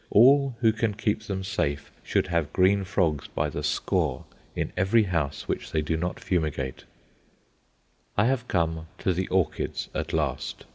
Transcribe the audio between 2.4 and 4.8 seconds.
green frogs by the score in